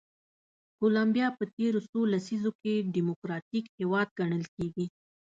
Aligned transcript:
کولمبیا 0.79 1.27
په 1.37 1.43
تېرو 1.57 1.79
څو 1.89 1.99
لسیزو 2.13 2.51
کې 2.61 2.73
ډیموکراتیک 2.93 3.65
هېواد 3.79 4.07
ګڼل 4.19 4.43
کېږي. 4.55 4.85